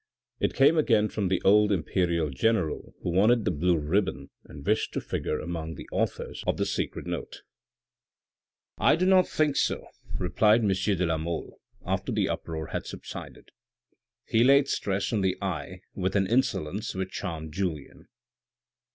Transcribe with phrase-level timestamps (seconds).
[0.39, 4.93] It came again from the old Imperial general who wanted the blue ribbon and wished
[4.93, 7.43] to figure among the authors of the secret note."
[8.79, 9.85] I do not think so,"
[10.17, 10.69] replied M.
[10.69, 13.51] de la Mole, after the uproar had subsided.
[14.25, 18.07] He laid stress on the" I" with an insolence which charmed Julien.